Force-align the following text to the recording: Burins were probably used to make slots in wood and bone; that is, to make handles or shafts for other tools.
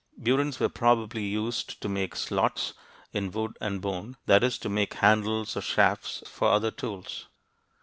Burins 0.19 0.59
were 0.59 0.67
probably 0.67 1.25
used 1.25 1.79
to 1.79 1.87
make 1.87 2.15
slots 2.15 2.73
in 3.13 3.29
wood 3.29 3.55
and 3.61 3.81
bone; 3.81 4.17
that 4.25 4.43
is, 4.43 4.57
to 4.57 4.67
make 4.67 4.95
handles 4.95 5.55
or 5.55 5.61
shafts 5.61 6.23
for 6.25 6.47
other 6.49 6.71
tools. 6.71 7.27